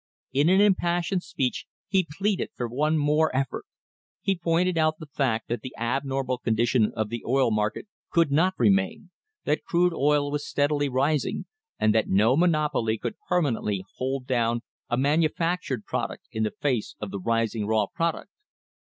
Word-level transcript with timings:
In 0.33 0.49
an 0.49 0.59
impassioned 0.61 1.21
speech 1.21 1.67
he 1.87 2.07
pleaded 2.17 2.49
for 2.57 2.67
one 2.67 2.97
more 2.97 3.29
effort. 3.35 3.65
He 4.19 4.35
pointed 4.35 4.75
out 4.75 4.97
the 4.97 5.05
fact 5.05 5.47
that 5.47 5.61
the 5.61 5.75
abnor 5.77 6.25
mal 6.25 6.39
condition 6.39 6.91
of 6.95 7.09
the 7.09 7.23
oil 7.23 7.51
market 7.51 7.87
could 8.09 8.31
not 8.31 8.55
remain, 8.57 9.11
that 9.45 9.63
crude 9.63 9.93
oil 9.93 10.31
was 10.31 10.43
steadily 10.49 10.89
rising, 10.89 11.45
and 11.77 11.93
that 11.93 12.09
no 12.09 12.35
monopoly 12.35 12.97
could 12.97 13.13
perma 13.29 13.55
nently 13.55 13.81
hold 13.97 14.25
down 14.25 14.61
a 14.89 14.97
manufactured 14.97 15.85
product 15.85 16.25
in 16.31 16.41
the 16.41 16.53
face 16.59 16.95
of 16.99 17.11
the 17.11 17.19
rising 17.19 17.67
raw 17.67 17.85
product. 17.85 18.31